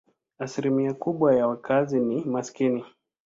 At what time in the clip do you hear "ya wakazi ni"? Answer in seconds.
1.35-2.23